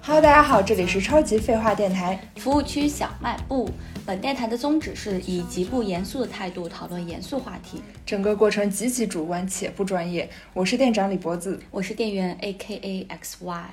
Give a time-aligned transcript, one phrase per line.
[0.00, 3.68] Hello，大家好，这里是超级废话电台服务区小卖部。
[4.06, 10.30] 本电台的宗旨是以极不严肃的态度讨论严肃话题，整个过程极其主观且不专业。
[10.54, 13.70] 我是店长李脖子，我是店员 A K A X Y。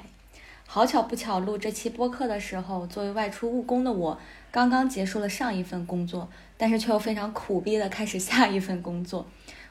[0.66, 4.19] 好巧不巧，录这期播客的时候，作为外出务工的我，
[4.52, 9.25] 刚刚结束了上一份工作，但是却又非常苦逼的开始下一份工作。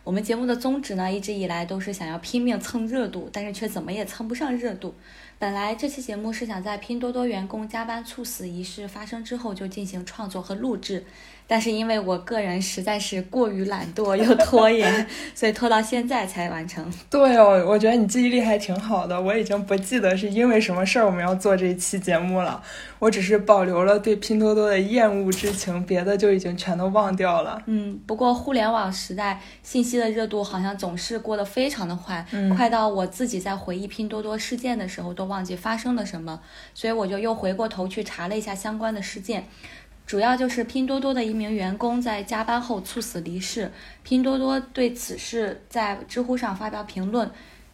[0.09, 4.95] 我们节目的宗旨呢，一直以来都是想要拼命蹭热度，但是却怎么也蹭不上热度。
[5.39, 11.05] 本来这期节目是想在拼多多员工加班猝死一事发生之后就进行创作和录制。
[11.51, 16.89] 但是因为我个人实在是过于懒惰又拖延，所以拖到现在才完成。
[17.09, 22.63] 对哦，我觉得你记忆力还挺好的，我已经不记得是因为什么事儿我们要做这一期节目了。
[22.99, 27.63] 我只是保留了对拼多多的厌恶之情，别的就已经全都忘掉了。
[27.67, 36.41] 嗯，不过互联网时代信息的热度好像总是过得非常的快，快到我自己在回忆拼多多事件的时候都忘记发生了什么，
[36.75, 39.47] 所以我就又回过头去查了一下相关的事件。
[40.09, 43.71] 主要就是拼多多的一名员工在加班后猝死离世，
[44.03, 47.31] 拼多多对此事在知乎上发表评论。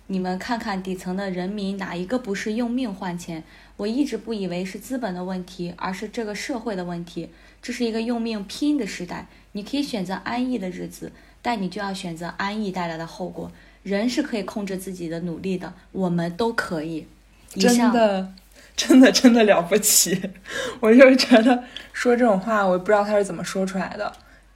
[0.09, 3.45] 你们看看底层的人民哪一个不是用命换钱？
[3.77, 7.29] 我一直不以为是资本的问题，而是这个社会的问题。
[7.63, 13.53] 这是一个用命拼的时代，你可以选择安逸的日子，但你就要选择安逸带来的后果。
[13.85, 17.07] 人是可以控制自己的努力的，我们都可以。
[17.51, 18.33] 真的。
[18.77, 20.31] 真的真的了不起，
[20.81, 24.13] 我就觉得说这种话，我不知道他是怎么说出来的。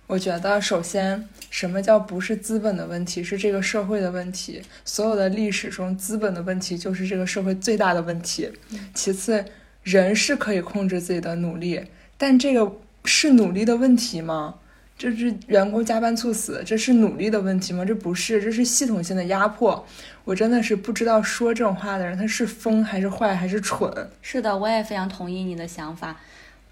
[0.09, 4.63] 我觉得首先，什么叫不是资本的问题，是这个社会的问题。
[4.85, 8.51] 所有的历史中，资本的问题就是这个社会最大的问题。
[8.95, 9.45] 其次，
[9.83, 11.85] 人是可以控制自己的努力，
[12.17, 12.73] 但这个
[13.05, 14.55] 是努力的问题吗？
[14.99, 17.85] 这是员工加班猝死，这是努力的问题吗？
[17.85, 19.87] 这不是，这是系统性的压迫。
[20.25, 23.89] 我真的是不知道说这种话的人他是疯还是坏还是蠢。
[24.21, 26.17] 是的，我也非常同意你的想法。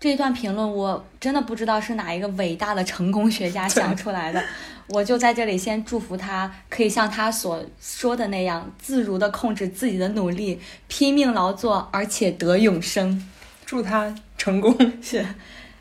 [0.00, 4.42] 这一段评论我真的不知道是哪一个伟大的成功学家想出来的。
[4.90, 13.24] 我就在这里先祝福他，可以像他所说的那样，自如的控制自己的努力，拼命劳作，而且得永生。
[13.64, 14.76] 祝他成功。
[15.00, 15.24] 是。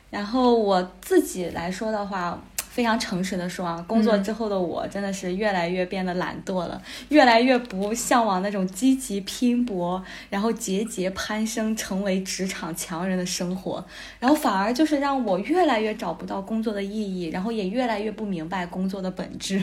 [0.09, 13.83] 然后我自己来说的话，非常诚实的说啊，工作之后的我真的是越来越变得懒惰了，越来越不向往那种积极拼搏，然后节节攀升，成为职场强人的生活，
[14.19, 19.61] 然后反而就是让我越来越找不到工作的意义，然后也越来越不明白工作的本质。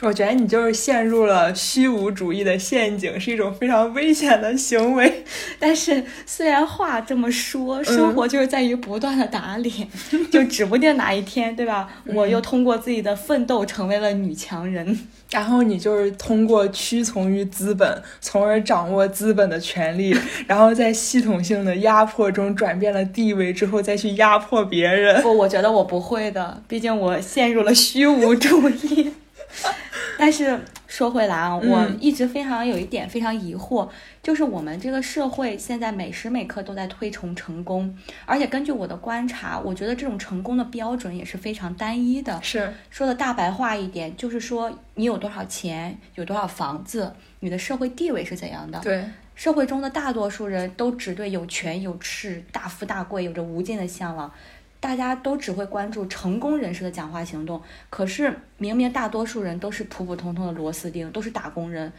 [0.00, 5.24] 我觉得你就是陷入了虚无主义的陷阱，是一种非常危险的行为。
[5.58, 9.88] 但是虽然话这么说，生活就是在于不断的打脸，
[10.30, 11.88] 就指不定哪一天，对吧？
[12.04, 20.16] 我又通过自己的奋斗成为了女强人，然后你就是通过屈从于资本，从而掌握资本的权利，
[20.46, 25.20] 然后在系统性的压迫中转变了地位之后，再去压迫别人。
[25.22, 29.12] 不，我觉得我不会的，毕竟我陷入了虚无主义。
[30.18, 33.88] 但是说回来啊，我一直非常有一点非常疑惑，
[34.20, 42.40] 就是我们这个社会现在每时每刻都在推崇成功，而且根据我的观察，我觉得这种成功的标准也是非常单一的。
[42.42, 48.80] 是说的大白话一点，就是说你有多少钱，有多少房子，你的社会地位是怎样的？
[48.80, 49.04] 对，
[49.36, 54.30] 社会中的大多数人都只对有权有势、大富大贵有着无尽的向往。
[54.80, 61.92] 大家都只会关注成功人士的讲话行动，可是明明大多数人都是普普通通的螺丝钉，都是打工人，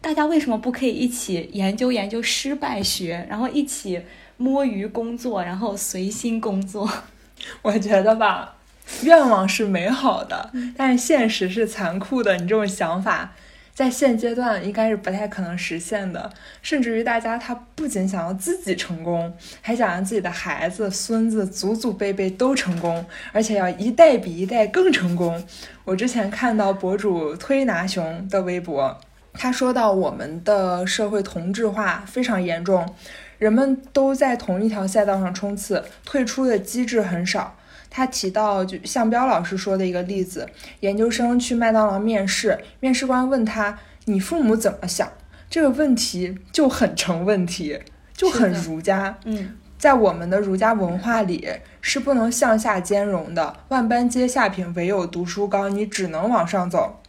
[0.00, 4.02] 大家为什么不可以一起研究研究失败学，然后一起
[4.38, 6.90] 摸鱼工作，然后随心工作？
[7.62, 8.56] 我觉得吧，
[9.02, 12.36] 愿望是美好的，但是现实是残酷的。
[12.36, 13.32] 你这种想法。
[13.74, 16.32] 在现阶段应该是不太可能实现的，
[16.62, 25.44] 甚至于大家他不仅想要自己成功，还想让自己的孩子、孙子、祖祖辈辈都成功，而且要一代比一代更成功。
[25.84, 28.96] 我之前看到博主推拿熊的微博，
[29.32, 32.94] 他说到我们的社会同质化非常严重，
[33.38, 37.56] 人们都在同一条赛道上冲刺，退出的机制很少。
[37.96, 40.48] 他提到，就向彪老师说的一个例子，
[40.80, 45.08] 研究生去麦当劳面试，面试官问他：“你父母怎么想？”
[45.48, 47.78] 这个问题就很成问题，
[48.12, 49.16] 就很儒家。
[49.26, 51.48] 嗯，在我们的儒家文化里，
[51.80, 53.58] 是不能向下兼容的。
[53.68, 57.00] 万般皆下品，唯有读书高，你只能往上走。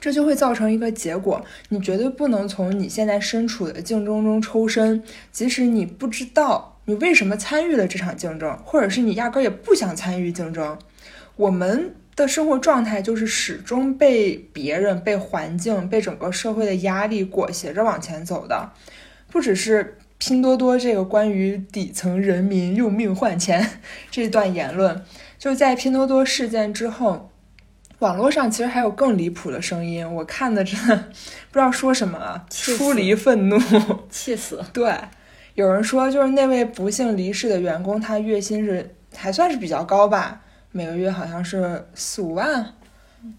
[0.00, 6.77] 这就会造成一个结果，你绝对不能从你现在身处的竞争中抽身，即使你不知道。
[6.88, 10.78] 你为什么参与了这场竞争，或者是你压根儿也不想参与竞争？
[11.36, 18.72] 我们的生活状态就是始终被别人、被环境、被整个社会的压力裹挟着往前走的，
[19.30, 25.04] 不只是拼多多这个关于底层人民用命换钱 这段言论，
[25.38, 27.30] 就在拼多多事件之后，
[27.98, 30.96] 网络上其实还有更离谱的声音，我看的真的
[31.52, 33.58] 不知道说什么了，出离愤怒，
[34.08, 34.64] 气死。
[34.72, 34.90] 对，
[35.58, 40.40] 有人说就是那位不幸离世的员工，他月薪是还算是比较高吧。
[40.70, 42.64] 每个月好像是四五万，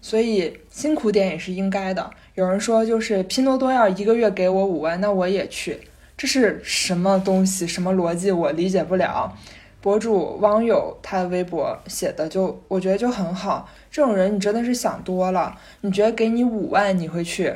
[0.02, 2.10] 所以辛苦点也是应该的。
[2.34, 5.80] 有人说，就是拼多多要一个月给我五万，那我也去，
[6.14, 7.66] 这是什么东西？
[7.66, 8.30] 什么逻辑？
[8.30, 9.34] 我理解不了。
[9.80, 13.66] 博主网友他的微博写的就，我觉得就很好。
[13.90, 15.56] 这种人你真的是想多了。
[15.80, 17.54] 你觉得给你五万你会去？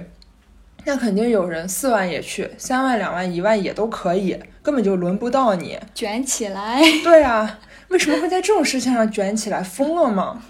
[0.84, 6.80] 那肯定有人四万也去，三万、两万、一万也都可以，根本就轮不到你卷起来。
[7.02, 7.58] 对啊。
[7.88, 9.62] 为什么会在这种事情上卷起来？
[9.62, 10.42] 疯了吗？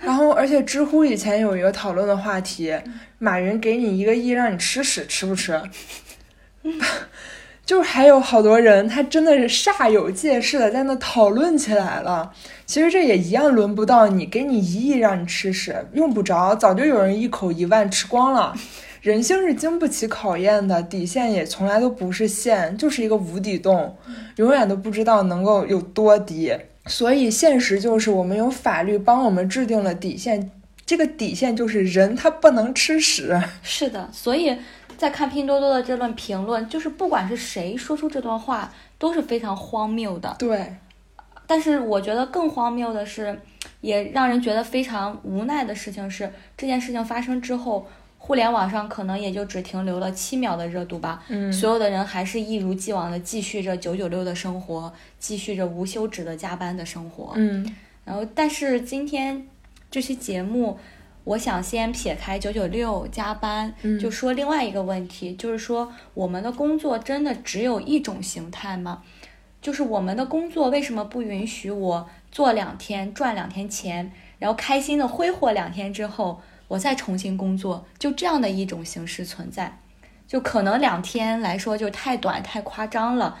[0.00, 2.74] 然后，而且知乎以前有一个讨论的话题：
[3.18, 5.60] 马云给你一个亿让你吃屎，吃不吃？
[7.64, 12.32] 就还有好多人，他真的是煞有介事的在那讨论起来了。
[12.64, 18.54] 其实这也一样，轮不到你，给你一亿让你吃屎，用不着，早就有人一口一万吃光了。
[19.00, 23.96] 人性是经不起考验的，底线也从来都不是线，就是一个无底洞，
[24.36, 26.52] 永远都不知道能够有多低。
[26.86, 30.50] 所以，现实就是我们有法律帮我们制定了底线，
[30.84, 33.40] 这个底线就是人他不能吃屎。
[33.62, 34.56] 是的，所以
[34.96, 40.34] 在看拼多多的这段评论，就是不管是谁说出这段话都是非常荒谬的。
[40.38, 40.74] 对，
[41.46, 43.38] 但是我觉得更荒谬的是，
[43.82, 47.86] 也让人觉得非常无奈的事情是，这件事情发生之后。
[48.28, 59.48] 互联网上可能也就只停留了七秒的热度吧，嗯，所有的人还是一如既往的继续着九九六的生活，继续着无休止的加班的生活，嗯，然后但是今天
[59.90, 60.78] 这期节目，
[61.24, 69.02] 我想先撇开九九六加班，就说另外一个问题，就是说我们的工作真的只有一种形态吗？
[69.62, 76.42] 就是我们的工作为什么不允许我做两天赚两天钱，然后开心的挥霍两天之后？
[76.68, 79.80] 我再重新工作，就这样的一种形式存在，
[80.26, 83.38] 就可能两天来说就太短太夸张了，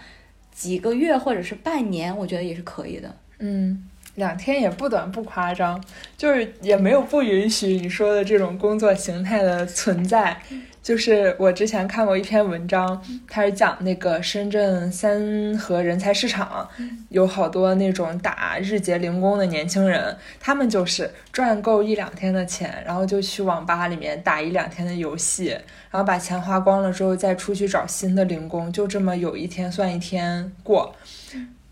[0.50, 3.14] 几个月或者是半年，我觉得也是可以的。
[3.38, 5.82] 嗯，两天也不短不夸张，
[6.16, 10.36] 就是也没有不允许你说的这种工作形态的存在。
[10.82, 16.66] 就是我之前看过一篇文章，它是讲那个深圳三和人才市场，
[17.10, 25.48] 有好多那种打日结零工的年轻人，他们就是赚够一两天的钱，然后就去网吧里面打一两天的游戏，
[25.90, 30.94] 然后把钱花光了之后再出去找新的零工，就这么有一天算一天过。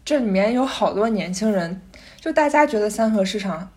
[0.05, 1.81] 这里面有好多年轻人，
[2.21, 3.71] 就大家觉得三和市场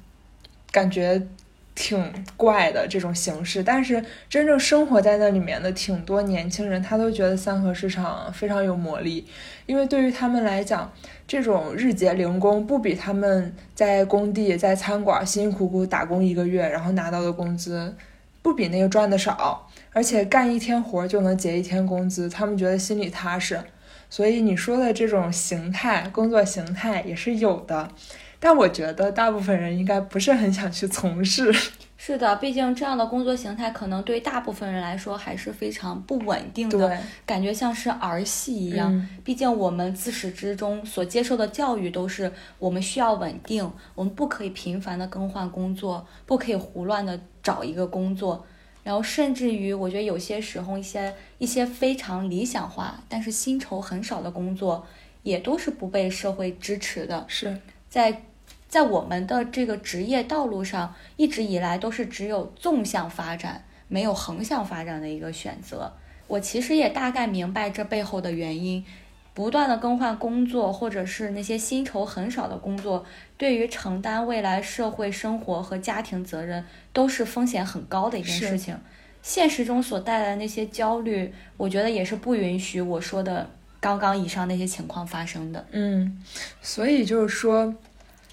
[0.71, 1.27] 感觉。
[1.75, 9.25] 挺怪的这种形式，但是真正生活在那里面的挺多年轻人，他都觉得三和市场非常有魔力，
[9.65, 10.91] 因为对于他们来讲，
[11.25, 17.95] 这种日结零工不比他们在工地、在餐馆辛辛苦苦打工一个月，然后拿到的工资，
[18.41, 23.57] 不比那个赚的少，而且干一天活就能结一天工资，他们觉得心里踏实。
[24.09, 27.89] 所以你说的这种形态，工作形态也是有的。
[28.39, 31.53] 但我觉得大部分人应该不是很想去从事。
[32.01, 39.05] 是的，毕竟这样的工作形态可能对大部分人来说还是非常不稳定的，感觉像是儿戏一样。
[39.21, 48.45] 毕竟我们自始至终所接受的教育都是我们需要稳定，我们不可以频繁的更换工作，不可以胡乱的找一个工作。
[48.81, 54.87] 然后甚至于，我觉得有些时候一些一些非常理想化，但是薪酬很少的工作，
[55.23, 57.25] 也都是不被社会支持的。
[57.27, 58.21] 是在。
[58.69, 65.91] 在我们的这个职业道路上，一直以来都是只有纵向发展，没有横向发展的一个选择。
[66.27, 68.85] 我其实也大概明白这背后的原因。
[69.31, 73.05] 不断的更换工作，或者是那些薪酬很少的工作，
[73.37, 78.77] 对于承担未来社会生活和家庭责任，都是风险很高的一件事情。
[79.21, 83.49] 现实中所带来的那些焦虑，我觉得也是不允许我说的
[83.79, 85.65] 刚刚以上那些情况发生的。
[85.71, 86.21] 嗯，
[86.61, 87.73] 所以就是说。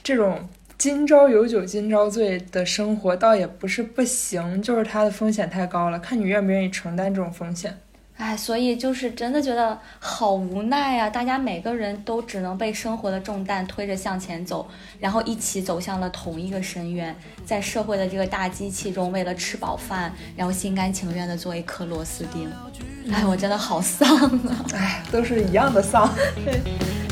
[0.07, 0.39] 这种
[0.79, 7.77] 今朝有酒今朝醉的生活倒也不是不行，就是它的风险太高了，看你愿不愿意承担这种风险。
[8.17, 11.11] 哎，所以就是真的觉得好无奈呀！
[11.11, 14.69] 大家每个人都只能被生活的重担推着向前走，
[15.01, 17.13] 然后一起走向了同一个深渊，
[17.45, 22.49] 在社会的这个大机器中，为了吃饱饭，然后心甘情愿的做一颗螺丝钉。
[23.11, 24.67] 哎，我真的好丧啊！
[24.73, 26.09] 哎，都是一样的丧。
[26.45, 26.61] 对。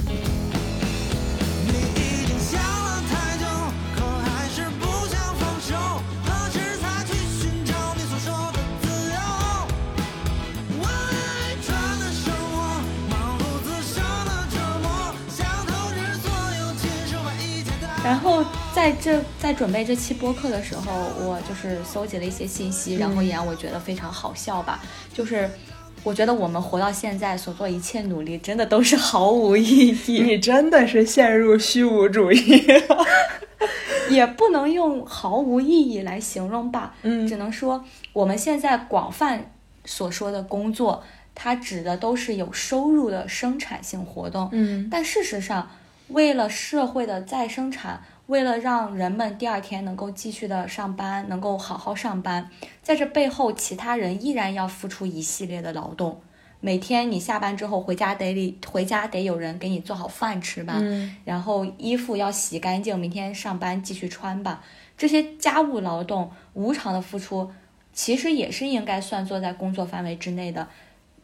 [18.04, 18.44] 然后
[18.74, 20.92] 在这在准备这期播客的时候，
[21.26, 24.80] 我就是搜集了一些信息，然后也让我觉得非常好笑吧。
[25.12, 25.50] 就是
[26.02, 30.20] 我觉得我们活到现在所做一切努力，真的都是毫无意义。
[30.22, 32.62] 你真的是陷入虚无主义，
[34.10, 36.94] 也不能用毫无意义来形容吧。
[37.02, 37.82] 嗯只能说
[38.12, 39.50] 我们现在广泛
[39.86, 41.02] 所说的工作，
[41.34, 44.50] 它指的都是有收入的生产性活动。
[44.52, 45.70] 嗯但事实上，
[46.08, 52.50] 为了社会的再生产，为了让人们第二天能够继续的上班，能够好好上班，
[52.82, 56.20] 在这背后，其他人依然要付出一系列的劳动。
[56.60, 64.64] 每天你下班之后回家得里回家得有人给你做好饭吃吧，嗯然后衣服要洗干净，明天上班继续穿吧。
[64.96, 67.50] 这些家务劳动无偿的付出，
[67.92, 70.68] 其实也是应该算作在工作范围之内的。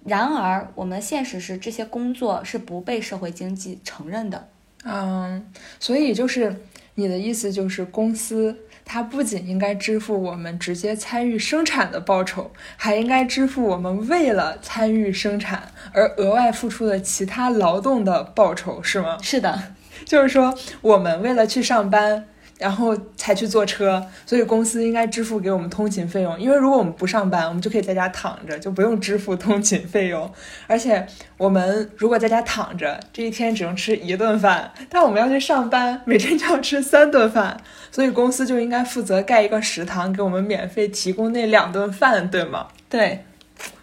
[0.04, 4.49] 然而，我们的现实是，这些工作是不被社会经济承认的。
[4.84, 5.46] 嗯，
[5.78, 6.56] 所以就是
[6.94, 8.56] 你的意思就是公司。
[8.92, 19.16] 它不仅应该支付我们直接参与生产的报酬，还应该支付我们为了参与生产而额外付出的其他劳动的报酬，是吗？
[19.22, 22.26] 是的，就是说，我们为了去上班，
[22.60, 26.38] 然后才去坐车，所以公司应该支付给我们通勤费用。
[26.38, 30.30] 因为如果我们不上班，我们就可以在家躺着，就不用支付通勤费用。
[30.66, 31.06] 而且，
[31.38, 37.56] 我们如果在家躺着，这一天只能吃一顿饭，但我们要去上班，每天就要吃三顿饭，
[37.90, 42.68] 所以公司就应该负责盖一个食堂，给我们免费提供那两顿饭，对吗？
[42.90, 43.24] 对，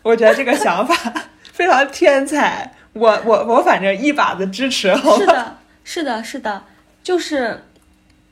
[0.04, 0.96] 我觉得这个想法
[1.52, 4.96] 非常天才，我我我反正一把子支持？
[4.96, 6.64] 是的，是的，是的，
[7.02, 7.64] 就是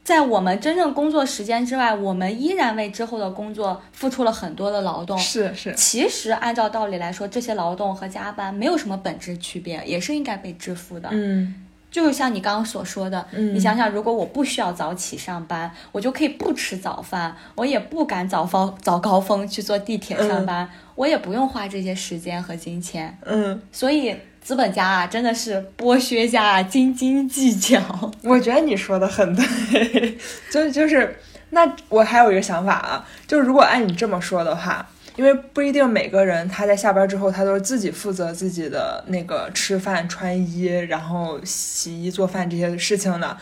[0.05, 5.17] 在我们真正工作时间之外，我们依然为之后的工作付出了很多的劳动。
[5.17, 11.09] 是是，其实按照道理来说，这些劳动和加班没有什么本质区别，也是应该被支付的。
[11.12, 11.55] 嗯
[11.89, 23.17] 就是像你刚刚所说的，嗯你想想，如果我不需要早起上班，我就可以不吃早饭，我也不赶早高早高峰去坐地铁上班，我也不用花这些时间和金钱。
[23.25, 23.59] 嗯。
[23.71, 27.81] 所以资本家啊，真的是剥削家啊，斤斤计较。
[28.21, 30.15] 我觉得你说的很对，
[30.51, 31.17] 就就是
[31.49, 43.35] 那我还有一个想法啊，就是如果按你这么说的话，因为不一定每个人他在下班之后，他都是自己负责自己的那个吃饭、穿衣，然后洗衣、做饭这些事情的。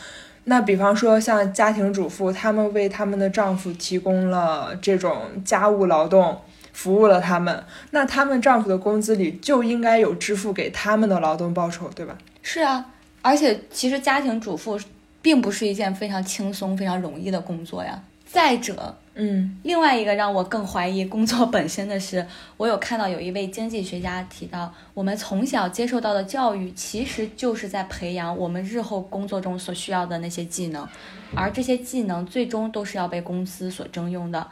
[0.46, 6.40] 那比方说像家庭主妇，她们为他们的丈夫提供了这种家务劳动。
[6.74, 12.18] 服务了他们，那他们丈夫的工资里就应该有支付给他们的劳动报酬，对吧？
[12.42, 12.86] 是啊，
[13.22, 14.78] 而且其实家庭主妇
[15.22, 18.04] 并不是一件非常轻松、非常容易的工作呀。
[18.26, 22.26] 再者，嗯另外一个让我更怀疑工作本身的是，
[22.58, 30.88] 我有看到有一位经济学家提到，我们从小接受到的教育其实就是在培养我们日后工作中所需要的那些技能，
[31.36, 34.48] 而这些技能最终都是要被公司所征用的。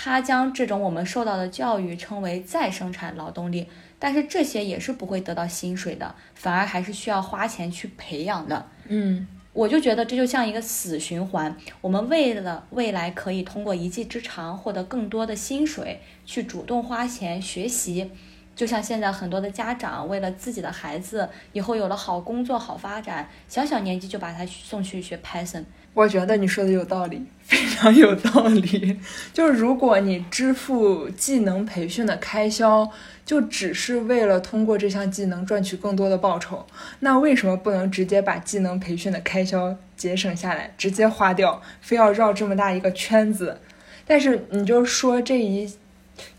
[0.00, 3.66] 他将这种我们受到的教育称为再生产劳动力，
[3.98, 8.64] 但是这些也是不会得到薪水的，反而还是需要花钱去培养的。
[8.86, 11.56] 嗯我就觉得这就像一个死循环。
[11.80, 18.08] 我们为了未来可以通过一技之长获得更多的薪水，去主动花钱学习。
[18.54, 25.64] 就像现在很多的家长为了自己的孩子以后有了好工作、好发展，小小年纪就把他送去学 Python。
[25.94, 28.98] 我觉得你说的有道理，非常有道理。
[29.34, 32.88] 就是如果你支付技能培训的开销，
[33.24, 36.64] 就只是为了通过这项技能赚取更多的报酬，
[37.00, 43.58] 那为什么不能直接把技能培训的开销节省下来，直接花掉，非要绕这么大一个圈子？
[44.06, 45.70] 但是你就说这一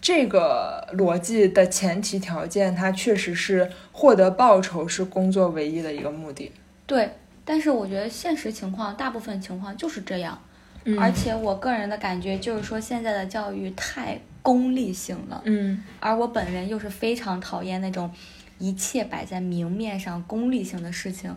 [0.01, 6.51] 这个逻辑的前提条件，它确实是获得报酬是工作唯一的一个目的。
[6.88, 7.12] 对，
[7.43, 10.39] 但是我觉得现实情况大部分情况就是这样。
[10.98, 15.41] 而且我个人的感觉就是说，现在的教育太功利性了。
[15.46, 18.10] 嗯而我本人又是非常讨厌那种
[18.58, 21.36] 一切摆在明面上功利性的事情，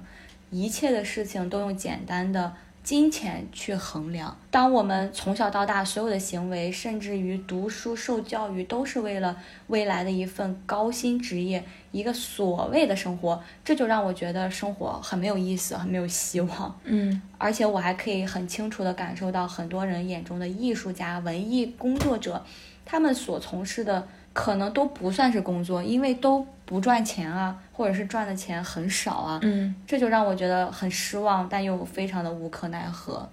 [0.51, 4.35] 一切的事情都用简单的金钱去衡量。
[4.51, 16.81] 当我们从小到大所有的行为，甚至于读书受教育，都是为了未来的一份高薪职业，一个所谓的生活，这就让我觉得生活很没有意思，很没有希望。
[16.85, 22.43] 嗯 而且我还可以很清楚地感受到很多人眼中的艺术家、文艺工作者，
[22.85, 33.29] 他们所从事的可能都不算是工作，因为都不赚钱啊，或者是赚的钱很少啊，嗯这就让我觉得很失望，但又非常的无可奈何。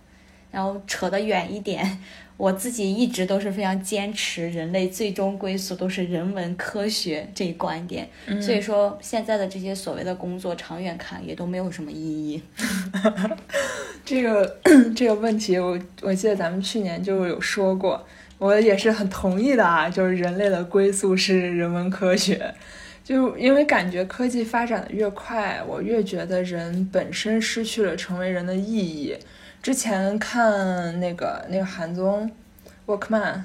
[0.52, 2.00] 然后扯得远一点，
[2.40, 12.42] 我自己一直都是非常坚持人类最终归宿都是人文科学这一观点，嗯所以说现在的这些所谓的工作，长远看也都没有什么意义。
[14.06, 14.58] 这个
[14.96, 19.90] 这个问题，我我记得咱们去年就有说过，我也是很同意的啊。
[19.90, 22.56] 就是人类的归宿是人文科学，
[23.04, 29.14] 就因为感觉科技发展的越快，我越觉得人本身失去了成为人的意义。
[29.62, 32.30] 之前看那个那个韩综
[32.86, 33.44] ，Workman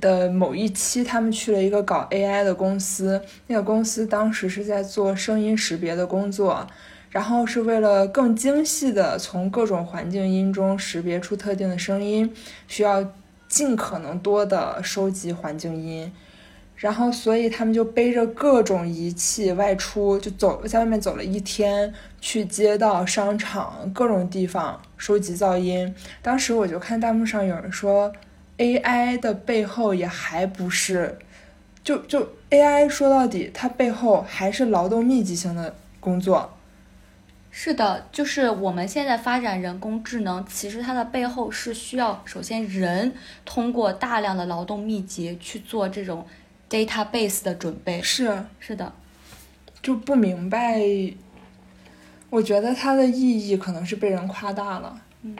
[0.00, 6.66] 的某一期，他们去了一个搞 AI 的公司，那个公司当时是在做声音识别的工作。
[7.10, 12.32] 然后是为了更精细的从各种环境音中识别出特定的声音，
[12.66, 13.06] 需要
[13.48, 16.10] 尽可能多的收集环境音，
[16.82, 25.94] 然后所以他们就背着各种仪器外出，就走在外面走了一天，去街道、商场各种地方收集噪音。
[26.20, 28.12] 当时我就看弹幕上有人说
[28.58, 31.16] ，AI 的背后也还不是，
[31.84, 36.52] 就就 AI 说到底，它背后还是劳动密集型的工作。
[37.52, 43.12] 是的，就是我们现在发展人工智能，其实它的背后是需要首先人
[43.44, 46.26] 通过大量的劳动密集去做这种
[46.72, 48.00] database 的准备。
[48.02, 48.92] 是是的，
[49.82, 50.80] 就不明白，
[52.30, 55.02] 我觉得它的意义可能是被人夸大了。
[55.20, 55.36] 嗯。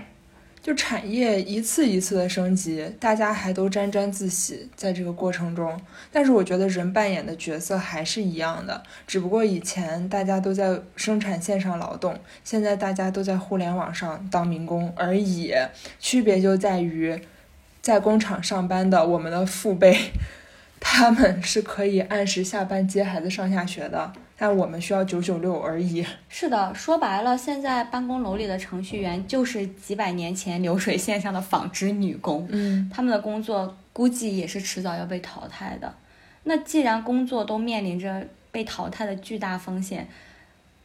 [0.62, 5.76] 就产业一次一次的升级，大家还都沾沾自喜在这个过程中。
[6.12, 15.52] 但是我觉得人扮演的角色还是一样的，只不过以前大家都在生产线上劳动，现在大家都在互联网上当民工而已。
[15.98, 17.20] 区别就在于，
[17.80, 20.12] 在工厂上班的我们的父辈，
[20.82, 24.12] 他们是可以按时下班接孩子上下学的。
[24.42, 26.04] 但我们需要九九六而已。
[26.28, 32.44] 是的，说白了，现在办公楼里的程序员就是几百年前流水线上的纺织女工。
[32.50, 35.94] 嗯，他们的工作估计也是迟早要被淘汰的。
[36.42, 40.08] 那既然工作都面临着被淘汰的巨大风险，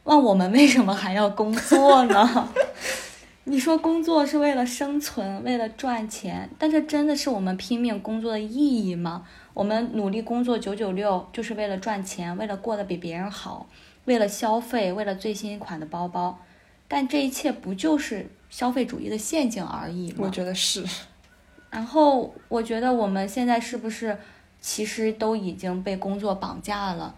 [0.04, 2.48] 那我们为什么还要工作呢？
[3.48, 9.26] 你说工作是为了生存，为了赚钱，但这真的是我们拼命工作的意义吗？
[9.54, 13.66] 我们努力工作九九六，就是为了赚钱，为了过得比别人好，
[14.04, 16.38] 为了消费，为了最新款的包包。
[16.86, 20.18] 但这一切不就是消费主义的陷阱而已吗？
[20.18, 20.84] 我觉得是。
[21.70, 24.18] 然后我觉得我们现在是不是
[24.60, 27.14] 其实都已经被工作绑架了？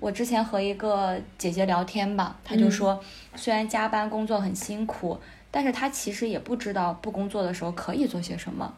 [0.00, 3.00] 我之前和一个姐姐聊天吧，她就说，
[3.36, 5.18] 虽然加班工作很辛苦，
[5.50, 8.74] 但是他其实也不知道不工作的时候可以做些什么。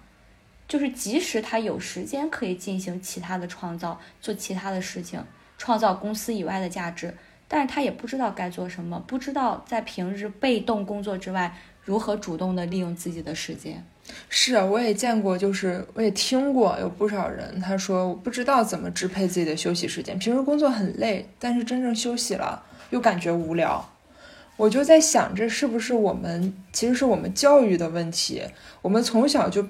[0.68, 5.22] 就是即使他有时间可以进行其他的创造，做其他的事情，
[5.58, 7.14] 创造公司以外的价值，
[7.46, 13.84] 但是他也不知道该做什么，不知道在平日被动工作之外，如何主动的利用自己的时间。
[14.30, 23.86] 是啊，我也见过，就是我也听过有不少人他说，我不知道怎么支配自己的休息时间，平时工作很累，但是真正休息了又感觉无聊。
[24.56, 28.42] 我就在想，这是不是我们其实是我们教育的问题？
[28.82, 29.66] 我们从小就。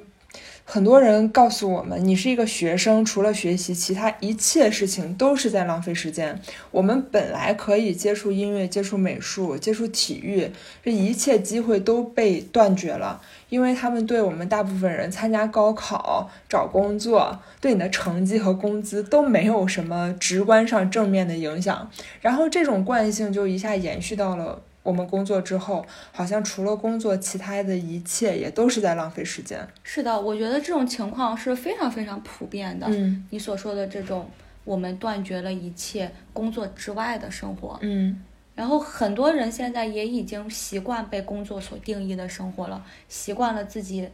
[0.64, 6.40] 很多人告诉我们，你是一个学生，除了学习，其他一切事情都是在浪费时间。
[6.70, 10.48] 我们本来可以接触音乐、接触美术、接触体育，
[10.82, 21.90] 这一切机会都被断绝了，因为他们对我们大部分人参加高考、找工作，对你的成绩和工资都没有什么直观上正面的影响。
[22.20, 24.62] 然后这种惯性就一下延续到了。
[24.82, 29.66] 我们工作之后，好像除了工作，其他的一切也都是在浪费时间。
[29.82, 32.86] 是的，我觉得这种情况是非常非常普遍的。
[32.88, 34.28] 嗯，你所说的这种，
[34.64, 37.78] 我们断绝了一切工作之外的生活。
[37.82, 38.20] 嗯，
[38.54, 44.08] 然后很多人现在也已经习惯被工作所定义的生活了，习惯了自己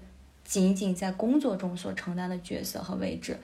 [0.45, 3.39] 仅仅在工作中所承担的角色和位置。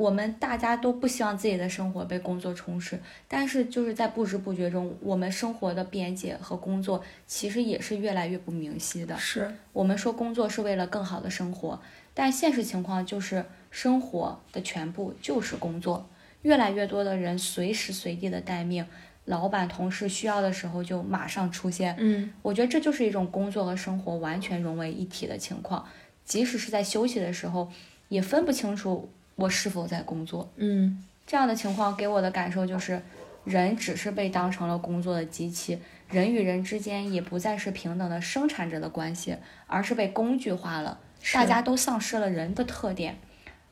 [0.00, 9.18] 我们大家都不希望自己的生活被工作充斥，但是就是在不知不觉中，我们生活的边界和工作其实也是越来越不明晰的。
[9.18, 11.78] 是我们说工作是为了更好的生活，
[12.14, 16.08] 但现实情况就是生活的全部就是工作。
[16.40, 18.86] 越来越多的人随时随地的待命，
[19.26, 21.94] 老板同事需要的时候就马上出现。
[21.98, 25.86] 嗯，我觉得这就是一种工作和生活完全融为一体的情况，
[26.24, 27.70] 即使是在休息的时候，
[28.08, 29.10] 也分不清楚。
[29.36, 30.48] 我是否在工作？
[30.56, 33.00] 嗯，这样的情况给我的感受就是，
[33.44, 40.98] 人只是被当成了工作的机器，人与人之间也不再是平等的生产者的关系，而是被工具化了。
[41.32, 43.18] 大家都丧失了人的特点，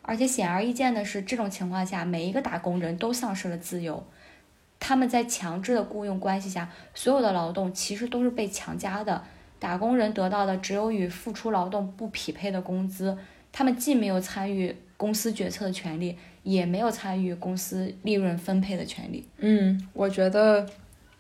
[0.03, 4.07] 而且显而易见的是，这种情况下，每一个打工人都丧失了自由。
[4.81, 9.25] 他们在强制的雇佣关系下，所有的劳动其实都是被强加的。
[9.59, 13.19] 打工人得到的只有与付出劳动不匹配的工资，
[13.51, 14.77] 他们既没有参与。
[14.99, 19.27] 公司决策的权利也没有参与公司利润分配的权利。
[19.39, 20.67] 嗯，我觉得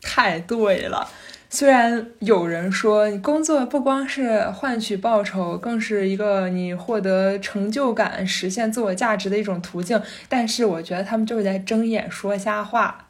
[0.02, 1.08] 太对了。
[1.48, 13.08] 虽然有人说，你工作不光是换取报酬，更是一个你获得成就感、实现自我价值的一种途径，但是我觉得他们就是在睁眼说瞎话，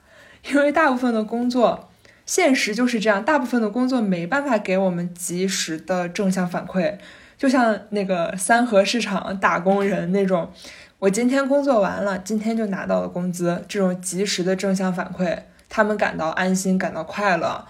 [0.49, 1.91] 因为大部分的工作。
[2.25, 6.99] 现实就是这样，大部分的工作没办法给我们及时的正向反馈，
[7.39, 10.51] 就像那个三和市场打工人那种，
[10.99, 17.65] 我今天工作完了，今天就拿到了工资，这种及时的正向反馈，他们感到安心，感到快乐。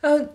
[0.00, 0.30] 嗯，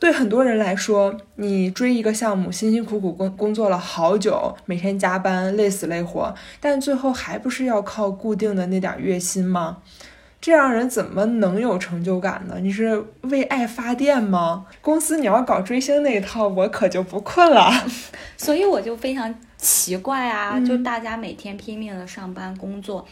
[0.00, 9.78] 对很多人来说，你追一个项目，辛辛苦苦工工作了好久，每天加班，累死累活，但最后还不是要靠固定的那点月薪吗？
[10.44, 12.56] 这样人怎么能有成就感呢？
[12.60, 14.66] 你是为爱发电吗？
[14.82, 17.72] 公司你要搞追星那一套，我可就不困了。
[18.36, 23.08] 所以我就非常奇怪啊，就大家每天拼命的上班工作，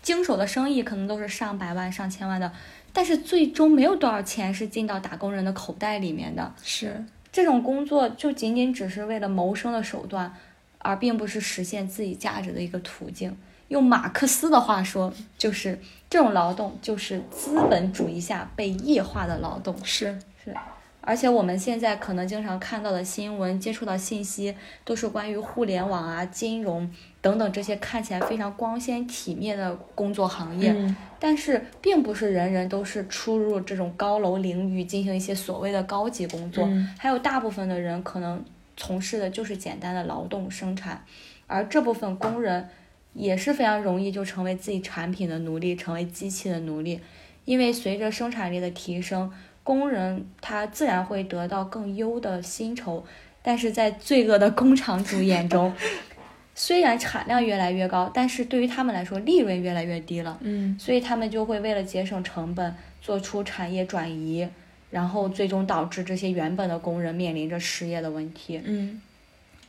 [0.00, 2.50] 经手的生意可能都是上百万、上千万的，
[2.94, 6.50] 但是最终没有多少钱是进到打工人的口袋里面的。
[6.62, 10.34] 是这种工作就仅仅只是为了谋生的手段，
[10.78, 13.36] 而并不是实现自己价值的一个途径。
[13.70, 15.78] 用马克思的话说，就是
[16.10, 19.76] 这种劳动就是资本主义下被异化的劳动。
[19.84, 20.52] 是是，
[21.00, 24.52] 而且我们现在可能经常看到的新闻、接触到信息，
[24.84, 30.74] 都是关于互联网啊、金融等等这些看起来非常光鲜体面的工作行业。
[31.20, 38.44] 但是，并不是人人都是出入这种高楼领域进行一些所谓的高级工作，还有大部分的人可能
[38.76, 41.04] 从事的就是简单的劳动生产，
[41.46, 42.68] 而这部分工人。
[43.12, 47.00] 也是非常容易就成为自己产品的奴隶，成为机器的奴隶，
[47.44, 49.30] 因为随着生产力的提升，
[49.64, 53.04] 工人他自然会得到更优的薪酬，
[53.42, 55.74] 但是在罪恶的工厂主眼中，
[56.54, 64.48] 虽然产量越来越高，但是对于他们来说利润越来越低了，嗯，所以他们就会为了节省成本，做出产业转移，
[64.90, 69.02] 然后最终导致这些原本的工人面临着失业的问题，嗯。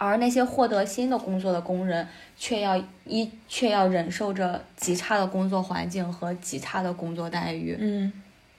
[0.03, 7.77] 而那些获得新的工作的工人，却要一却要忍受着极差的工作环境和极差的工作待遇。
[7.79, 8.11] 嗯，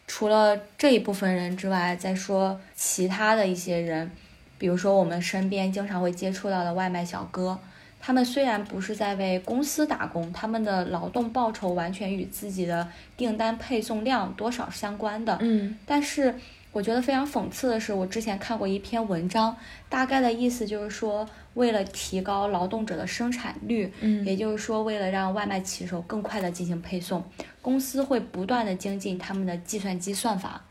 [0.07, 4.09] 除了这一部分人之外，再说其他的一些人，
[4.57, 7.59] 比如说我们身边经常会接触到的外卖小哥，
[8.01, 15.37] 他们虽然不是在为公司打工，他们的劳动报酬完全与自己的订单配送量多少相关的。
[15.41, 16.37] 嗯，但是。
[16.73, 19.55] 我觉得非常讽刺的是，我之前看过一篇文章，
[19.91, 27.23] 大概的意思就是说，为了提高劳动者的生产率，嗯，也就是说，为了让外卖骑手更快的进行配送，
[27.61, 30.63] 公司会不断的精进他们的计算机算法。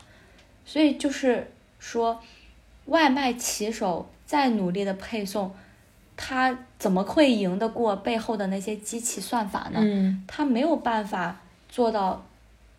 [0.64, 2.20] 所以就是说，
[2.86, 5.54] 外卖骑手再努力的配送，
[6.16, 9.78] 他怎么会赢得过背后的那些机器算法呢？
[9.80, 12.26] 嗯，他没有办法做到。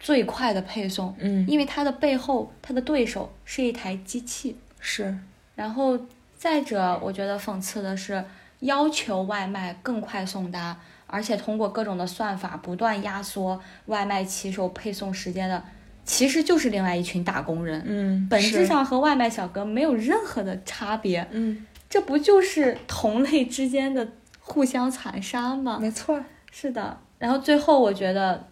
[0.03, 5.17] 最快的配送，嗯，因为它的背后，它的对手是一台机器，是。
[5.55, 5.97] 然后
[6.37, 8.21] 再者，我觉得讽刺的是，
[8.59, 15.63] 要求外卖更快送达，而且通过各种的算法不断压缩外卖骑手配送时间的，
[16.03, 24.05] 其实就是另外一群打工人，嗯，本质上和外卖小哥没有任何的差别，嗯，这不就是同类之间的
[24.41, 25.77] 互相残杀吗？
[25.79, 26.97] 没错，是的。
[27.17, 28.45] 然后最后，我觉得。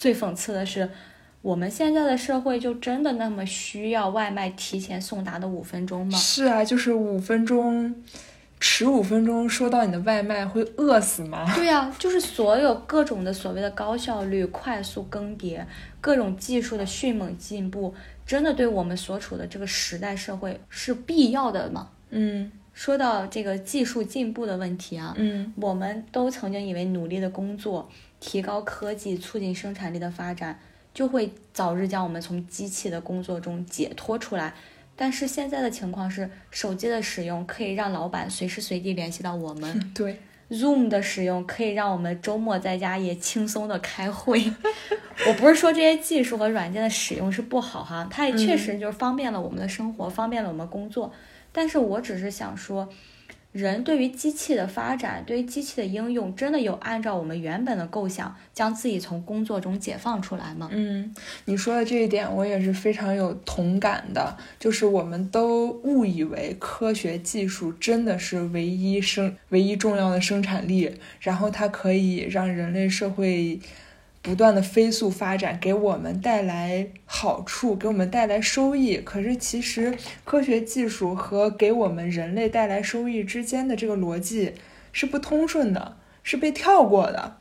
[0.00, 0.88] 最讽刺的是，
[1.42, 6.16] 我们现在的社会就真的那么需要外卖提前送达的五分钟吗？
[6.16, 7.94] 是啊，就是五分钟，
[8.58, 11.44] 迟五分钟收到你的外卖会饿死吗？
[11.54, 15.62] 对呀，就是所有各种的所谓的高效率、快速更迭，
[16.00, 21.90] 各种技术的迅猛进步，真的对我们所处的这个时代社会是必要的吗？
[22.08, 27.86] 嗯，说到这个技术进步的问题啊，嗯，我们都曾经以为努力的工作。
[28.20, 30.60] 提高科技，促进生产力的发展，
[30.94, 34.54] 就会早日将我们从机器的工作中解脱出来。
[34.94, 39.80] 但是现在的情况是，手机的使用可以让老板随时随地联系到我们。
[39.94, 44.52] 对，Zoom 的使用可以让我们周末在家也轻松的开会。
[45.26, 51.10] 我不是说这些技术和软件的使用是不好哈，它也确实就是方便了我们的生活，方便了我们工作。
[51.50, 52.86] 但是我只是想说。
[53.52, 60.68] 人对于机器的发展，对于机器的应用，真的有按照我们原本的构想，将自己从工作中解放出来吗？
[60.70, 61.12] 嗯，
[61.46, 64.36] 你说的这一点，我也是非常有同感的。
[64.58, 73.58] 就是我们都误以为科学技术真的是唯一生、唯一重要的生产力，然后它可以让人类社会。
[74.22, 78.98] 不断的飞速发展给我们带来好处，给我们带来收益。
[78.98, 84.52] 可是其实科学技术和给我们人类带来收益之间的这个逻辑
[84.92, 87.36] 是不通顺的，是被跳过的。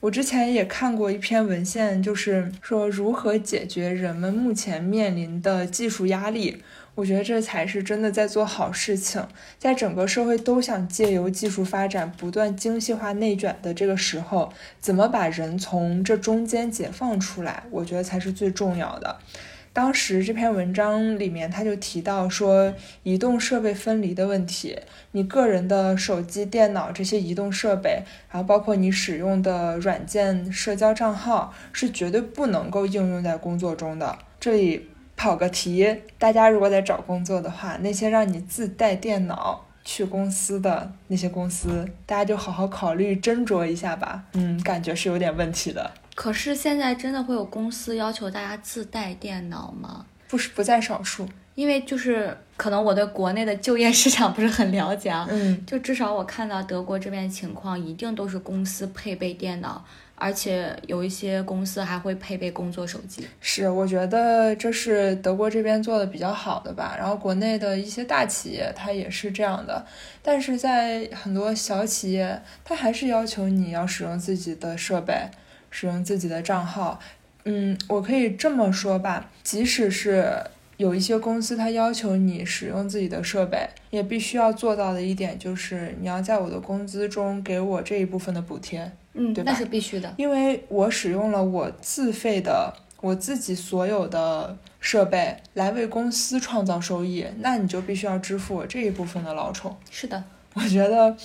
[0.00, 6.62] 我之前也看过一篇文献，就是说如何解决人们目前面临的技术压力。
[7.00, 9.26] 我觉得这才是真的在做好事情。
[9.58, 17.62] 在整个社会都想借由技术发展不断精细化内卷的这个时候，怎么把人从这中间解放出来？
[17.70, 19.16] 我觉得才是最重要的。
[19.72, 24.78] 当时这篇文章里面他就提到说，移动设备分离的问题。
[25.12, 34.18] 你个人的手机、电脑这些移动设备，然后包括你使用的软件、社交账号，是绝对不能够应用在工作中的。
[34.38, 34.90] 这里。
[35.20, 35.86] 跑个题，
[36.18, 44.24] 大家如果在找工作的话，那些让你自带电脑去公司的那些公司，大家就好好考虑斟酌一下吧。
[44.32, 45.90] 嗯，感觉是有点问题的。
[46.14, 50.06] 可是现在真的会有公司要求大家自带电脑吗？
[50.26, 55.28] 不是不在少数，因为就是可能我对国内的就业市场不是很了解啊。
[55.30, 59.84] 嗯，就至少我看到德国这边情况，一定都是公司配备电脑。
[60.20, 66.94] 而且有一些公司还会配备工作手机，是我觉得这是德国这边做的比较好的吧。
[66.98, 69.86] 然后国内的一些大企业它也是这样的，
[70.22, 75.14] 但是在很多小企业，它还是要求你要使用自己的设备，
[75.70, 77.00] 使用自己的账号。
[77.44, 80.30] 嗯，我可以这么说吧，即使是
[80.76, 88.92] 有一些公司它要求你使用自己的设备，也必须要做到的一点就是你要在我的工资中给我这一部分的补贴。
[89.12, 99.76] 嗯，那是必须的，因为我使用了我自费的我自己所有的设备来为公司创造收益，那你就必须要支付我这一部分的劳酬。
[99.90, 100.22] 是的，
[100.54, 101.16] 我觉得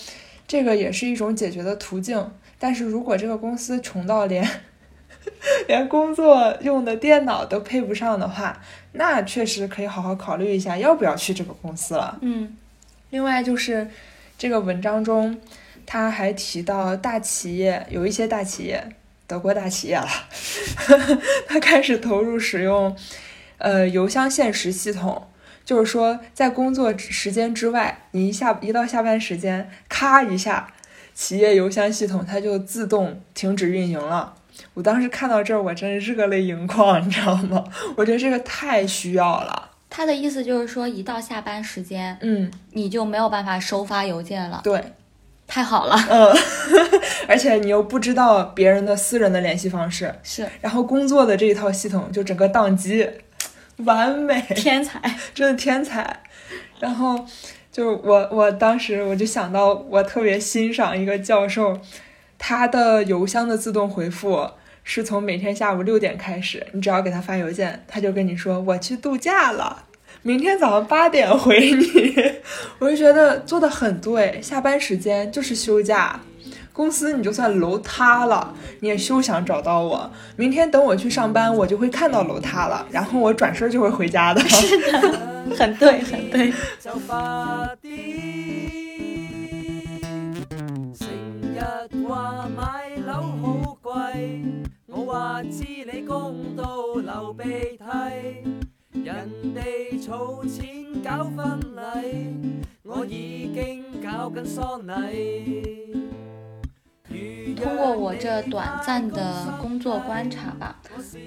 [0.48, 2.32] 这个也是一种解决的途径。
[2.58, 4.44] 但是如果这个公司穷到连
[5.68, 8.60] 连工作用的电脑都配不上的话，
[8.94, 12.18] 那确实可以好好考虑一下要不要去这个公司了。
[12.22, 12.58] 嗯，
[13.12, 13.88] 另外就是
[14.40, 15.40] 这个文章中。
[15.86, 18.96] 他还提到大企业有一些大企业，
[19.28, 20.08] 德国大企业了，
[21.48, 22.96] 他开始投入使用，
[23.58, 25.28] 呃，邮箱限时系统，
[25.64, 30.74] 就是说在工作时间之外，你一下一到下班时间，咔一下，
[31.14, 34.34] 企业邮箱系统它就自动停止运营了。
[34.74, 37.64] 我当时看到这儿，我真热泪盈眶，你知道吗？
[37.98, 39.72] 我觉得这个太需要了。
[39.90, 44.62] 他的意思就是说，一到下班时间，嗯，你就没有办法收发邮件了。
[44.64, 44.94] 对。
[45.48, 46.36] 太好了，嗯，
[47.28, 53.08] 而且你又不知道别人的私人的联系方式，是，然后工作的这一套系统就整个宕机，
[53.78, 55.00] 完美，天才，
[55.34, 56.22] 真的天才。
[56.80, 57.26] 然后
[57.72, 61.80] 就我我当时我就想到，我特别欣赏一个教授，
[62.38, 64.50] 他的邮箱的自动回复
[64.84, 69.86] 是从每天下午六点开始，你只要给他发邮件，他就跟你说我去度假了。
[70.28, 71.86] 明天早上八点回你，
[72.80, 74.40] 我就觉得做的很对。
[74.42, 76.20] 下班时间就是休假，
[76.74, 80.10] 公司你就算楼塌了，你也休想找到我。
[80.36, 84.42] 明天等我去上班，我就会看到楼塌了，然后我转身就会回家的。
[84.50, 85.00] 是的，
[85.56, 86.52] 很对， 很对。
[96.88, 96.94] 人
[97.44, 98.25] 哋
[100.06, 105.96] 儲錢搞婚禮，我已經搞緊喪禮。
[107.56, 110.80] 通过我这短暂的工作观察吧，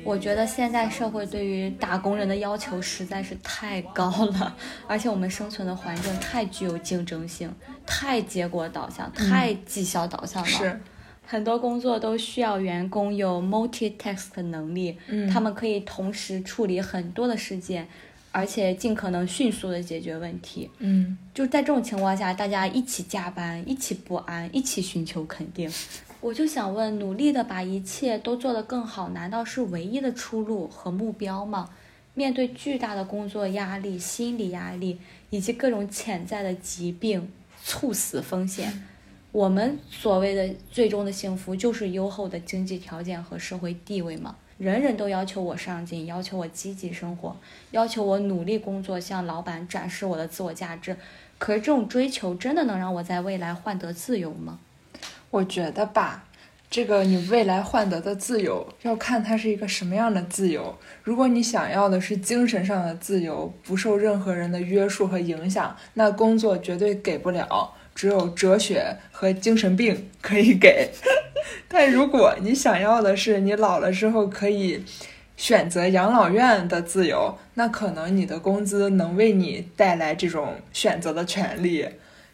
[0.05, 4.55] 我觉得现在社会对于打工人的要求实在是太高了，
[4.87, 7.53] 而且我们生存的环境太具有竞争性，
[7.85, 10.49] 太结果导向，太绩效导向了。
[10.49, 10.81] 是。
[11.31, 17.87] 很多工作都需要员工有 multitask 的能力，嗯，他们可以同时处理很多的事件，
[18.31, 25.71] 而且尽可能迅速的解决问题，嗯，就在这种情况下，大家一起加班，一起不安，一起寻求肯定。
[26.21, 31.71] 我就想问，努力的把一切都做得更好，难道是唯一的出路和目标吗？
[32.14, 34.99] 面对巨大的工作压力、心理压力
[35.31, 37.31] 以及各种潜在的疾病、
[37.64, 38.85] 猝死风险。
[39.31, 44.37] 我们所谓的最终的幸福，就是优厚的经济条件和社会地位嗎？
[44.59, 47.37] 人人都要求我上进，要求我积极生活，
[47.71, 50.97] 要求我努力工作，向老板展示我的自我价值。
[51.38, 54.59] 可是这种追求真的能让我在未来换得自由吗？
[55.31, 56.25] 我觉得吧，
[56.68, 60.77] 这个你未来换得的自由，要看它是一个什么样的自由。
[61.05, 67.73] 如果你想要的是精神上的自由，不受任何人的约束和影响，那工作绝对给不了。
[67.98, 70.88] 只有哲学和精神病可以给，
[71.66, 74.84] 但如果你想要的是你老了之后可以
[75.37, 81.88] 选择养老院的自由，那可能你的工资能为你带来这种选择的权利。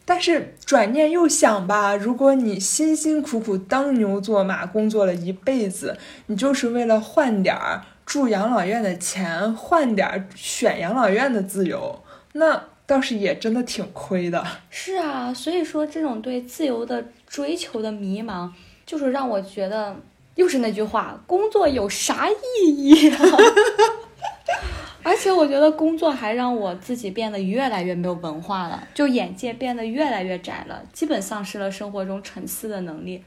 [0.05, 5.97] 但是转念又想吧，如果你辛辛苦苦当牛做马，工作了一辈子，
[6.27, 14.45] 你就是为了换点儿住养老院的钱，换点儿选养老院的自由，那倒是也真的挺亏的。
[14.69, 18.49] 是啊，所以说这种对自由的追求的迷茫，
[18.85, 19.95] 就是让我觉得，
[20.35, 22.35] 又是那句话，工作有啥意
[22.69, 23.19] 义啊？
[25.03, 33.23] 而且我觉得工作还让我自己变得越来越没有文化了，就眼界变得越来越窄了，基本丧失了生活中沉思的能力。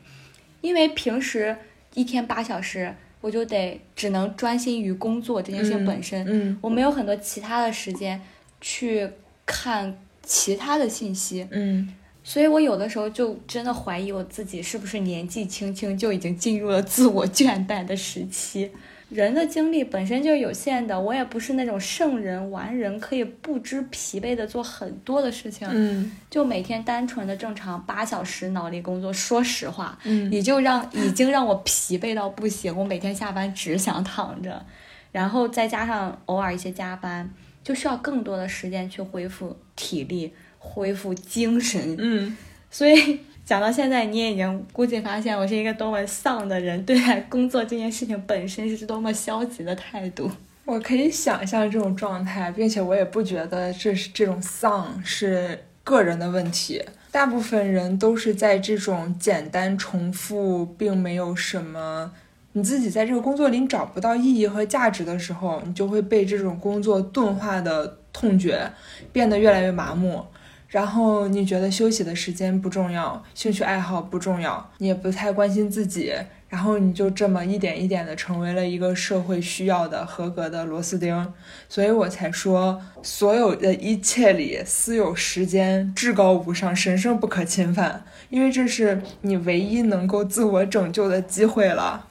[0.61, 1.57] 因为平时
[1.95, 8.21] 一天八小时，我就得只能专心于工作这件事情本身，嗯我没有很多其他的时间
[8.61, 9.09] 去
[9.49, 11.89] 看其他的信息，嗯
[12.23, 18.71] 所以我有的时候就真的怀疑我自己是不是年纪轻轻就已经进入了自我倦怠的时期。
[19.09, 25.67] 人的精力本身就是有限的，我也不是那种圣人完人，可以不知疲惫的做很多的事情。
[25.73, 32.77] 嗯就每天单纯的正常八小时脑力工作，说实话，嗯也就让已经让我疲惫到不行。
[32.77, 34.63] 我每天下班只想躺着，
[35.11, 37.31] 然后再加上偶尔一些加班，
[37.69, 41.95] 就需要更多的时间去恢复体力、恢复精神。
[41.99, 42.35] 嗯，
[42.71, 50.31] 所以讲到现在，你也已经估计发现我是一个多么丧的人，对待工作这件事情本身是多么消极的态度。
[50.65, 56.83] 我可以想象这种状态，并且我也不觉得这是这种丧是个人的问题。
[57.11, 62.13] 大部分人都是在这种简单重复，并没有什么，
[62.53, 68.71] 你自己在这个工作里找不到意义和价值的时候，你就会被这种工作钝化的痛觉
[69.13, 70.25] 变得越来越麻木。
[70.69, 76.13] 然后你觉得休息的时间不重要，兴趣爱好不重要，你也不太关心自己，
[76.47, 81.33] 然后你就这么一点一点的成为了一个社会需要的合格的螺丝钉，
[81.71, 92.08] 所以我才说，所有的一切里，私有时间至高无上，神圣不可侵犯，因为这是你唯一能够自我拯救的机会了。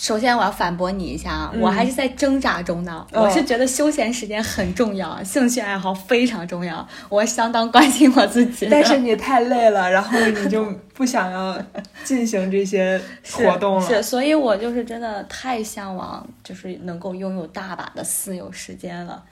[0.00, 3.06] 首先，我要反驳你一下啊，嗯我还是在挣扎中呢。
[3.12, 8.66] 哦我是觉得休闲时间很重要，兴趣爱好非常重要，我相当关心我自己。
[8.70, 11.62] 但是你太累了，然后你就 不想要
[12.02, 12.98] 进行这些
[13.30, 13.86] 活动了。
[13.86, 19.22] 是是，所以我就是真的太向往，就是能够拥有大把的私有时间了。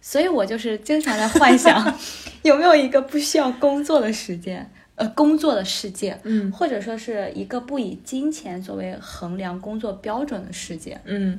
[0.00, 1.92] 所以我就是经常在幻想，
[2.42, 11.00] 有没有一个不需要工作的时间，呃，工作的世界，嗯或者说是一个不以金钱作为衡量工作标准的世界。
[11.04, 11.38] 嗯，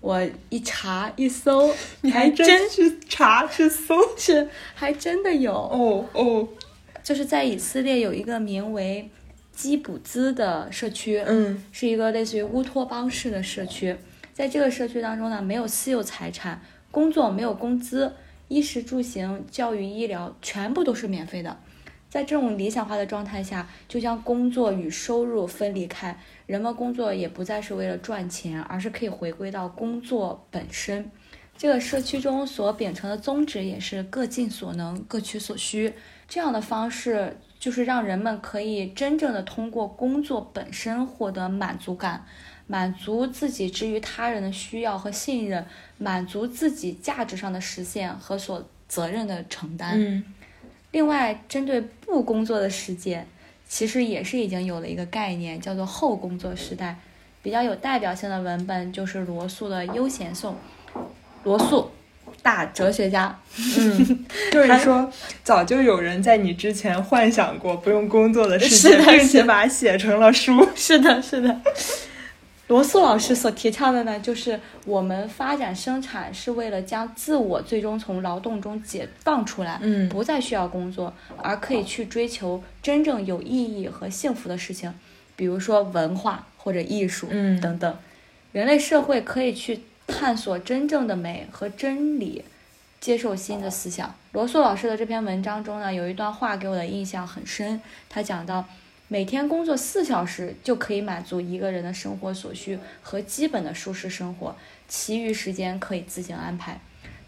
[0.00, 3.96] 我一查一搜，你还真去查去搜？
[4.16, 6.48] 去还真的有，哦哦，
[7.02, 9.10] 就是在以色列有一个名为
[9.52, 13.96] 基卜兹的社区，嗯是一个类似于乌托邦式的社区。
[14.32, 16.62] 在这个社区当中呢，没有私有财产，
[16.92, 18.12] 工作没有工资，
[18.46, 21.58] 衣食住行、教育、医疗全部都是免费的。
[22.12, 31.10] 在这种理想化的状态下，就将工作与收入分离开，人们工作也不再是为了赚钱，而是可以回归到工作本身。
[31.56, 35.94] 这个社区中所秉承的宗旨也是各尽所能，各取所需。
[36.28, 42.26] 这样的方式就是让人们可以真正的通过工作本身获得满足感，
[42.66, 45.64] 满足自己之于他人的需要和信任，
[45.96, 50.22] 满足自己价值上的实现和所责任的承担。
[50.92, 53.26] 另外，针对不工作的时间，
[53.68, 56.96] 其实也是已经有了一个概念，叫做后工作时代。
[57.42, 60.54] 比较有代表性的文本就是罗素的《悠闲颂》。
[61.42, 61.90] 罗素，
[62.40, 65.10] 大哲学家，嗯， 就是说，
[65.42, 70.64] 早就有人在你之前幻想过不用工作的 世界，是的并且把它写成了书。
[70.76, 71.60] 是的，是的。
[72.72, 84.90] 罗素老师所提倡的呢，就是我们发展生产是为了将自我最终从劳动中解放出来，嗯不再需要工作，而可以去追求真正有意义和幸福的事情，
[85.36, 87.94] 比如说文化或者艺术，嗯等等。
[88.52, 92.42] 人类社会可以去探索真正的美和真理，
[92.98, 94.14] 接受新的思想。
[94.32, 97.78] 罗素老师的这篇文章中呢，有一段话给我的印象很深。
[98.08, 98.64] 他讲到，
[99.12, 104.56] 每天工作四小时就可以满足一个人的生活所需和基本的舒适生活，
[104.88, 106.80] 其余时间可以自行安排。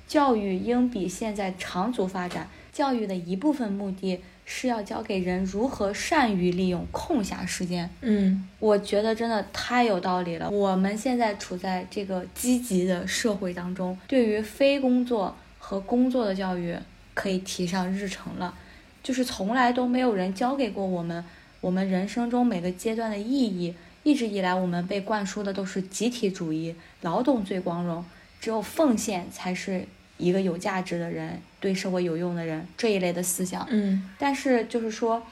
[0.08, 2.48] 教育应比现在长足发展。
[2.72, 7.90] 教育的一部分目的是要教给人如何善于利用空暇时间。
[8.00, 10.48] 嗯我觉得真的太有道理了。
[10.48, 16.74] 我们现在处在这个积极的社会当中，对于非工作和工作的教育
[17.12, 18.54] 可以提上日程了。
[19.02, 21.22] 就是从来都没有人教给过我们，
[21.64, 23.74] 我们人生中每个阶段的意义。
[24.02, 28.04] 一直以来，我们被灌输的都是集体主义，劳动最光荣，
[28.38, 29.86] 只有奉献才是
[30.18, 33.66] 一个有价值的人，对社会有用的人这一类的思想。
[33.70, 35.22] 嗯，但是就是说，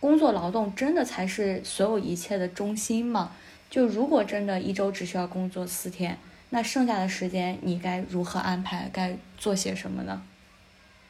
[0.00, 3.32] 工作劳动真的才是所有一切的中心吗？
[3.68, 6.16] 就如果真的一周只需要工作四天，
[6.48, 8.88] 那剩下的时间你该如何安排？
[8.90, 10.22] 该做些什么呢？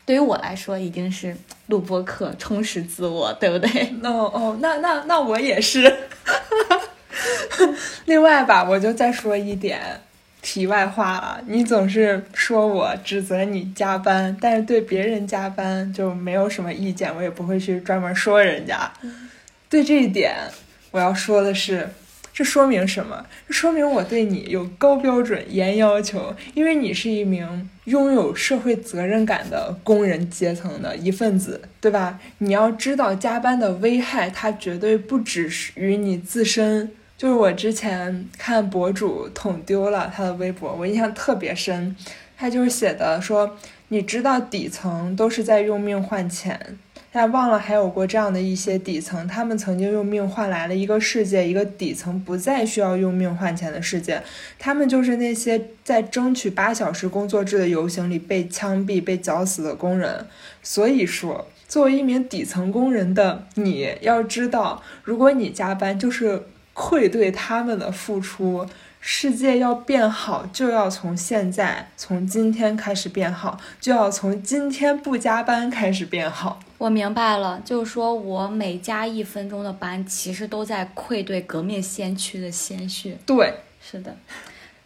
[0.04, 1.34] 对于我来说，一定是
[1.68, 3.68] 录播课，充实自我，对不对？
[4.02, 5.82] 哦哦，那那那我也是。
[8.06, 9.80] 另外吧，我就再说一点
[10.40, 11.40] 题外话了。
[11.46, 18.90] 你总是说我指责你加班，但是对别人加班就没有什么意见，我也不会去专门说人家。
[19.68, 20.34] 对这一点，
[20.90, 21.88] 我要说的是。
[22.32, 23.26] 这说明什么？
[23.46, 32.18] 这说明我对你有高标准、严要求，因为你是一名拥有社会责任感的工人阶层的一份子，对吧？
[32.38, 36.90] 你要知道加班的危害，它绝对不只是于你自身。
[37.18, 41.94] 就是我之前看博主捅丢了他的微博，我印象特别深，
[42.36, 43.56] 他就是写的说，
[43.88, 46.78] 你知道底层都是在用命换钱。
[47.14, 54.22] 但忘了还有过这样的一些底层，他们曾经用命换来了一个世界，一个底层不再需要用命换钱的世界。
[54.58, 60.26] 他们就是那些在争取八小时工作制的游行里被枪毙、被绞死的工人。
[60.62, 68.66] 所以说，作为一名底层工人的你，要知道，如果你加班，就是愧对他们的付出。
[69.04, 76.60] 世界要变好，就要从现在，从今天开始变好，就要从今天不加班开始变好。
[76.78, 83.18] 我明白了，就是说我每加一分钟的班，其实都在愧对革命先驱的鲜血。
[83.26, 84.14] 对，是的。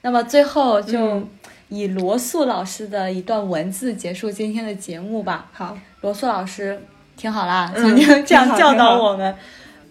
[0.01, 1.23] 那么最后就
[1.69, 5.51] 以罗素老师的一段文字结束今天的节目吧。
[5.53, 6.83] 好，罗素老师
[7.19, 9.37] 听好了，曾经这样教导我们。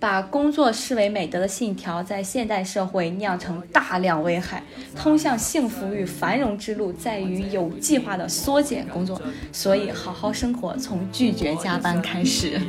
[0.05, 4.61] 把工作视为美德的信条，在现代社会酿成大量危害。
[4.95, 9.19] 通向幸福与繁荣之路，在于有计划的缩减工作。
[9.51, 12.61] 所以，好好生活从拒绝加班开始。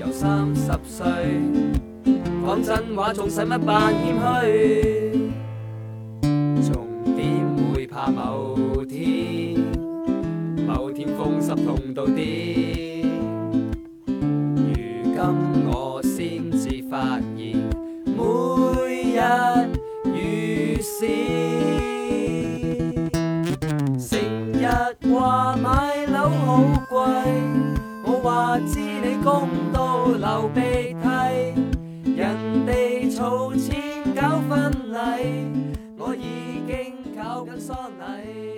[2.46, 5.30] 讲真话，仲使乜扮谦虚？
[6.62, 7.26] 仲点
[7.74, 9.60] 会怕某天，
[10.66, 12.45] 某天风湿痛到癫？
[26.88, 33.82] 我话知你公道流鼻涕，人哋储钱
[34.14, 34.96] 搞婚礼，
[35.98, 38.55] 我已经搞紧丧礼。